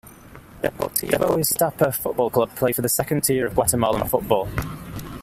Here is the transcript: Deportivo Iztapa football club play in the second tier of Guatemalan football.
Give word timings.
Deportivo 0.63 1.37
Iztapa 1.37 1.91
football 1.95 2.31
club 2.31 2.49
play 2.55 2.73
in 2.75 2.81
the 2.81 2.89
second 2.89 3.21
tier 3.21 3.45
of 3.45 3.53
Guatemalan 3.53 4.07
football. 4.09 4.49